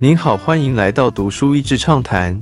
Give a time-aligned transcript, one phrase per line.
[0.00, 2.40] 您好，欢迎来到读书益智畅谈。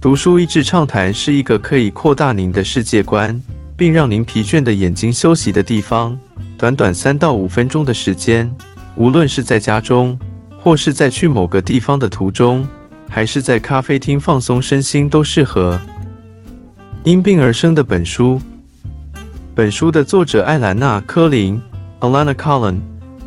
[0.00, 3.42] 读书益智畅谈是一个可以扩大您的世界观，
[3.76, 6.16] 并让您疲倦的眼睛休息的地方。
[6.56, 8.48] 短短三到五分钟的时间，
[8.94, 10.16] 无论是在家中，
[10.56, 12.64] 或是在去某个地方的途中，
[13.08, 15.80] 还是在咖啡厅放松身心，都适合。
[17.02, 18.40] 因病而生的本书。
[19.56, 21.60] 本书的作者艾兰娜·科林
[21.98, 22.78] （Alana Collin）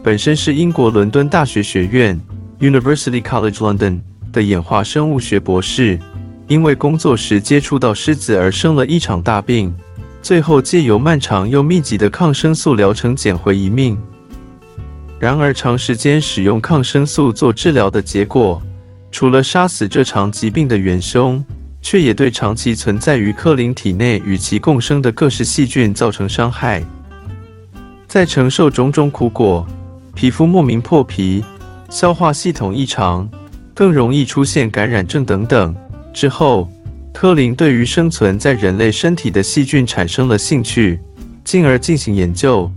[0.01, 2.17] 本身是英国伦敦大学学院。
[2.65, 3.99] University College London
[4.33, 5.99] 的演化生物学博士，
[6.47, 9.71] 因为工作时接触到狮子而生了一场大病，
[10.19, 13.95] 最后借由漫长又密集的抗生素疗程捡回一命。
[15.19, 18.59] 然而，长时间使用抗生素做治疗的结果，
[19.11, 21.45] 除了杀死这场疾病的元凶，
[21.83, 26.83] 却也对长期存在于克林体内与其共生的各式细菌造成伤害。
[28.07, 29.67] 在承受种种苦果，
[30.15, 31.45] 皮肤莫名破皮。
[31.89, 33.29] 消化系统异常，
[33.73, 35.75] 更容易出现感染症等等。
[36.13, 36.69] 之后，
[37.13, 40.99] 科林对于生存在人类身体的细菌产生了兴趣，
[41.43, 42.69] 进而进行研究，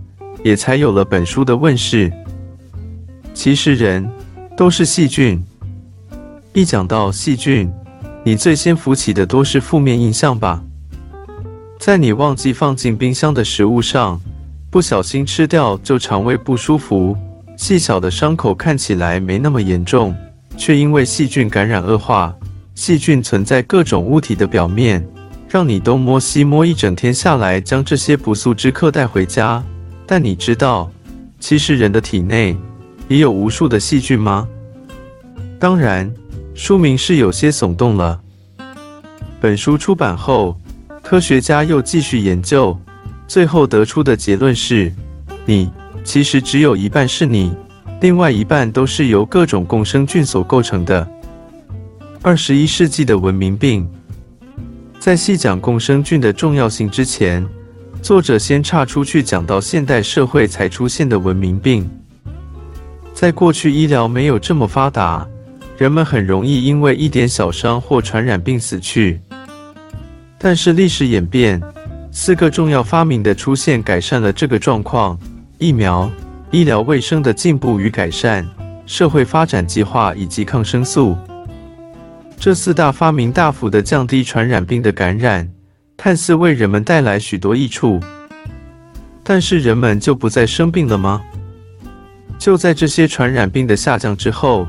[0.43, 2.11] 也才有了本书的问世。
[3.33, 4.09] 其实人
[4.55, 5.43] 都是细菌，
[6.53, 7.71] 一讲到细菌，
[8.23, 10.63] 你最先浮起的多是负面印象吧？
[11.79, 14.19] 在你忘记放进冰箱的食物上，
[14.69, 17.17] 不小心吃掉就肠胃不舒服。
[17.59, 20.15] 细小的伤口看起来没那么严重，
[20.55, 22.33] 却因为细菌感染恶化。
[22.73, 25.05] 细菌存在各种物体的表面，
[25.49, 29.61] 让你东摸西摸一整天下来，将这些不速之客带回家。
[30.07, 30.89] 但你知道，
[31.37, 32.55] 其实人的体内
[33.09, 34.47] 也有无数的细菌吗？
[35.59, 36.09] 当然，
[36.55, 38.21] 书名是有些耸动了。
[39.41, 40.57] 本书出版后，
[41.03, 42.79] 科学家又继续研究，
[43.27, 44.93] 最后得出的结论是：
[45.45, 45.69] 你。
[46.09, 47.53] 其实只有一半是你，
[48.01, 51.07] 另外一半都是由各种共生菌所构成的。
[52.23, 53.87] 二十一世纪的文明病，
[54.99, 57.47] 在细讲共生菌的重要性之前，
[58.01, 61.87] 作者先岔出去讲到现代社会才出现的文明病。
[63.13, 65.27] 在过去，医疗没有这么发达，
[65.77, 69.21] 人们很容易因为一点小伤或传染病死去。
[70.39, 71.61] 但是历史演变，
[72.11, 75.15] 四个重要发明的出现，改善了这个状况。
[75.59, 76.09] 疫苗、
[76.51, 78.47] 医疗卫生的进步与改善、
[78.85, 81.17] 社会发展计划以及抗生素，
[82.37, 85.45] 这四大发明大幅的降低传染病的感染，
[85.97, 87.99] 看似为人们带来许多益处。
[89.21, 91.21] 但是人们就不再生病了吗？
[92.37, 94.65] 就在这些传染病的下降之后，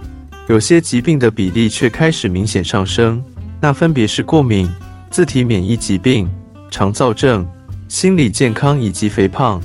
[0.48, 3.22] 有些疾病的比例却开始明显上升，
[3.60, 4.68] 那分别是过敏、
[5.08, 6.28] 自体免疫疾病、
[6.68, 7.48] 肠燥症、
[7.86, 9.62] 心理健康以及肥胖。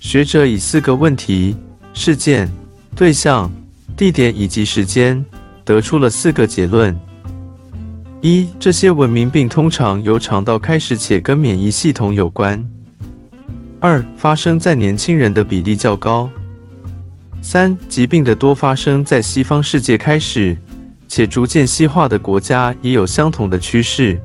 [0.00, 1.54] 学者以四个问题、
[1.92, 2.50] 事件、
[2.96, 3.52] 对象、
[3.94, 5.22] 地点以及时间，
[5.62, 6.98] 得出了四个结论：
[8.22, 12.58] 一、这些文明病通常由肠道开始，且跟免疫系统有关；
[13.78, 16.30] 二、发生在年轻人的比例较高；
[17.42, 20.56] 三、疾病的多发生在西方世界开始，
[21.08, 24.16] 且逐渐西化的国家也有相同的趋势；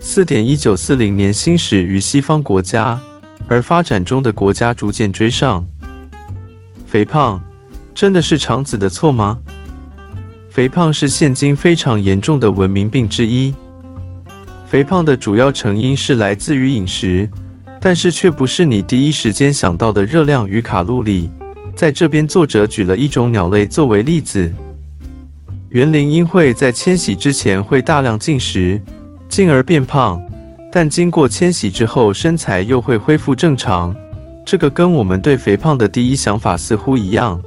[0.00, 2.98] 四点一九四零年新始于西方国家。
[3.48, 5.66] 而发展中的国家逐渐追上。
[6.86, 7.42] 肥胖
[7.94, 9.38] 真的是肠子的错吗？
[10.50, 13.54] 肥胖是现今非常严重的文明病之一。
[14.66, 17.28] 肥胖的主要成因是来自于饮食，
[17.80, 21.30] 但是却不是你第一时间想到的热量与卡路里。
[21.74, 24.50] 在这边，作者举了一种鸟类作为例子：
[25.68, 28.80] 园林鹰会在迁徙之前会大量进食，
[29.28, 30.20] 进而变胖。
[30.76, 33.96] 但经过迁徙之后，身材又会恢复正常。
[34.44, 37.40] 这个跟我们对肥胖的第一想法似乎一样。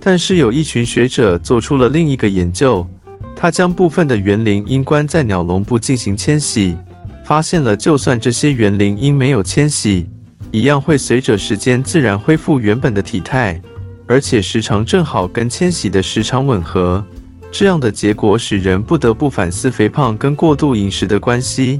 [0.00, 2.88] 但是有一群学者做出了另一个研究，
[3.36, 6.74] 他将部分的园林鹰关在鸟笼部进行迁徙，
[7.22, 10.08] 发现了就算这些园林鹰没有迁徙，
[10.50, 13.60] 一样会随着时间自然恢复原本的体态，
[14.06, 17.04] 而且时长正好跟迁徙的时长吻合。
[17.52, 21.78] 这样的结果使人不得不反思肥胖跟过度饮食的关系。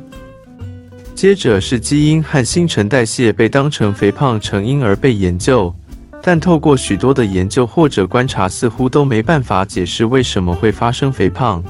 [1.16, 5.74] 接着是基因和新陈代谢被当成肥胖成因而被研究，
[6.22, 11.64] 但透过许多的研究或者观察，似乎都没办法解释为什么会发生肥胖。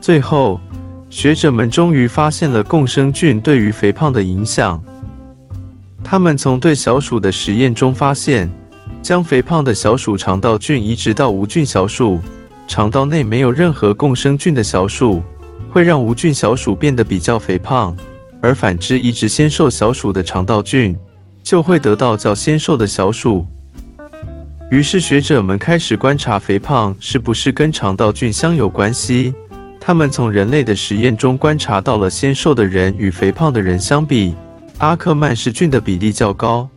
[0.00, 0.60] 最后，
[1.10, 4.80] 学者们终于发现了共生菌对于肥胖的影响。
[6.04, 8.48] 他们从对小鼠的实验中发现，
[9.02, 12.20] 将肥胖的小鼠肠道菌移植到无菌小鼠
[12.68, 15.20] 肠道内没有任何共生菌的小鼠，
[15.72, 17.96] 会让无菌小鼠变得比较肥胖。
[18.42, 20.96] 而反之，移植纤瘦小鼠的肠道菌，
[21.42, 23.46] 就会得到较纤瘦的小鼠。
[24.70, 29.34] 于是学者们开始观察肥胖是不是跟肠道菌相有关系。
[29.80, 34.34] 他们从人类的实验中观察到了纤瘦的人与肥胖的人相比，
[34.78, 36.68] 阿克曼氏菌的比例较高。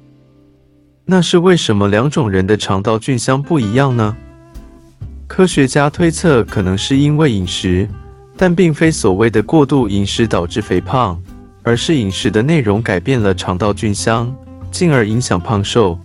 [1.06, 4.16] 那是为什么两种人的肠道菌相不一样呢？
[5.28, 7.88] 科学家推测，可能是因为饮食，
[8.38, 11.22] 但并非所谓的过度饮食导致肥胖，
[11.64, 14.34] 而是饮食的内容改变了肠道菌相，
[14.70, 15.98] 进而影响胖瘦。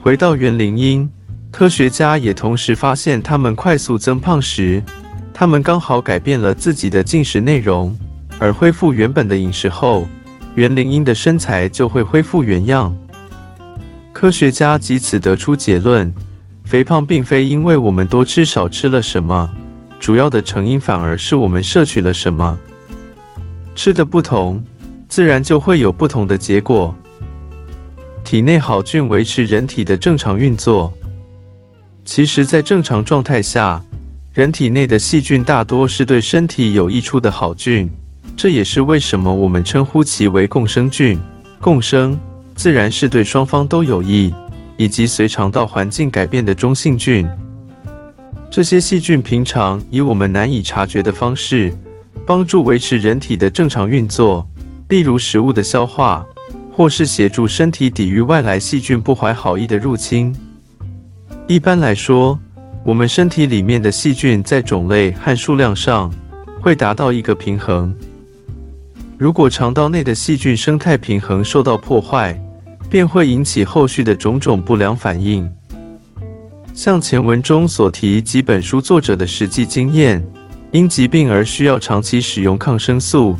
[0.00, 1.10] 回到园林鹰，
[1.50, 4.80] 科学家也同时发现，它们快速增胖时，
[5.34, 7.96] 它们刚好改变了自己的进食内容，
[8.38, 10.06] 而恢复原本的饮食后，
[10.54, 12.96] 园林鹰的身材就会恢复原样。
[14.12, 16.14] 科学家即此得出结论：
[16.64, 19.50] 肥胖并非因为我们多吃少吃了什么，
[19.98, 22.56] 主要的成因反而是我们摄取了什么。
[23.76, 24.60] 吃的不同，
[25.06, 26.92] 自然就会有不同的结果。
[28.24, 30.92] 体内好菌维持人体的正常运作。
[32.04, 33.80] 其实，在正常状态下，
[34.32, 37.88] 人体内的细菌大多是对身体有益处的好菌。
[38.34, 41.18] 这也是为什么我们称呼其为共生菌。
[41.60, 42.18] 共生
[42.54, 44.32] 自然是对双方都有益，
[44.76, 47.28] 以及随肠道环境改变的中性菌。
[48.50, 51.72] 这些细菌平常以我们难以察觉的方式，
[52.26, 54.46] 帮助维持人体的正常运作，
[54.88, 56.26] 例如食物的消化。
[56.76, 60.36] 或是协助身体抵御外来细菌不怀好意的入侵。
[61.46, 62.38] 一般来说，
[62.84, 66.12] 我们身体里面的细菌在种类和数量上
[66.60, 67.96] 会达到一个平衡。
[69.16, 72.38] 如果肠道内的细菌生态平衡受到破坏，
[72.90, 75.50] 便会引起后续的种种不良反应。
[76.74, 80.22] 像前文中所提几本书作者的实际经验，
[80.76, 83.34] 因疾病而需要长期使用抗生素，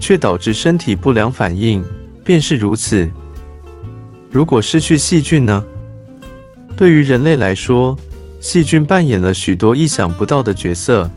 [0.00, 1.84] 却导致身体不良反应。
[2.24, 3.08] 便是如此。
[4.28, 5.64] 如果失去细菌呢？
[6.76, 7.96] 对于人类来说，
[8.40, 11.08] 细菌扮演了许多意想不到的角色。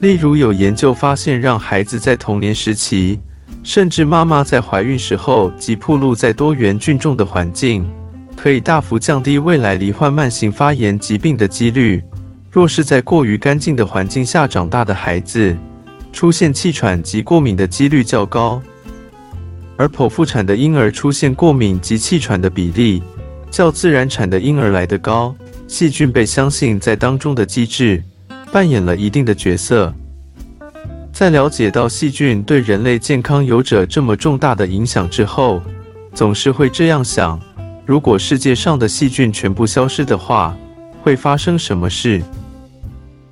[0.00, 3.20] 例如，有研究发现，让孩子在童年时期，
[3.62, 7.86] 甚至妈妈在怀孕时候，即暴露在多元菌种的环境，
[8.34, 12.02] 可以大幅降低未来罹患慢性发炎疾病的几率。
[12.56, 15.54] 若是在过于干净的环境下长大的孩子，
[16.10, 18.62] 出现气喘及过敏的几率较高。
[19.76, 23.02] 而剖腹产的婴儿出现过敏及气喘的比例，
[23.50, 25.36] 较自然产的婴儿来得高。
[25.68, 28.02] 细菌被相信在当中的机制
[28.50, 29.92] 扮演了一定的角色。
[31.12, 35.60] 在了解到细菌对人类健康有着这么重大的影响之后，
[36.14, 37.38] 总是会这样想：
[37.84, 40.56] 如果世界上的细菌全部消失的话，
[41.02, 42.22] 会发生什么事？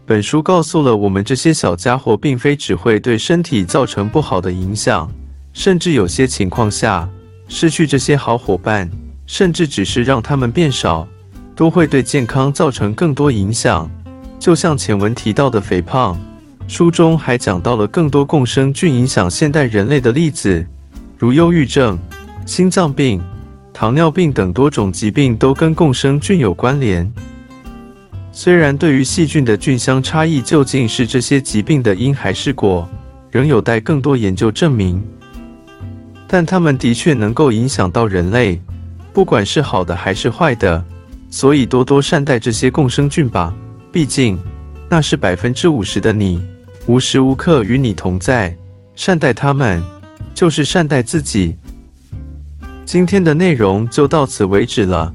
[0.06, 5.10] 本书告诉了我们，这些小家伙并非只会对身体造成不好的影响。
[5.54, 7.08] 甚至有些情况下，
[7.48, 8.90] 失去这些好伙伴，
[9.26, 11.08] 甚至只是让他们变少，
[11.56, 13.90] 都会对健康造成更多影响。
[14.38, 16.20] 就像前文提到的肥胖，
[16.68, 20.66] 书中还讲到了更多共生菌影响现代人类的例子，
[21.18, 21.98] 如忧郁症、
[22.44, 23.22] 心脏病、
[23.72, 27.10] 糖尿病等多种疾病都跟共生菌有关联。
[28.36, 32.86] 虽然对于细菌的菌相差异究竟是这些疾病的因还是果，
[33.30, 35.00] 仍有待更多研究证明。
[36.26, 38.60] 但它们的确能够影响到人类，
[39.12, 40.84] 不管是好的还是坏的，
[41.30, 43.54] 所以多多善待这些共生菌吧。
[43.92, 44.36] 毕竟，
[44.90, 46.42] 那是百分之五十的你，
[46.86, 48.54] 无时无刻与你同在。
[48.96, 49.80] 善待他们，
[50.34, 51.56] 就是善待自己。
[52.84, 55.14] 今天的内容就到此为止了，